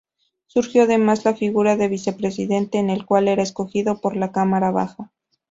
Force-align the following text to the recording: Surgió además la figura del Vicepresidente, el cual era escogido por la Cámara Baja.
Surgió 0.47 0.81
además 0.85 1.25
la 1.25 1.35
figura 1.35 1.77
del 1.77 1.91
Vicepresidente, 1.91 2.79
el 2.79 3.05
cual 3.05 3.27
era 3.27 3.43
escogido 3.43 4.01
por 4.01 4.15
la 4.17 4.31
Cámara 4.31 4.71
Baja. 4.71 5.11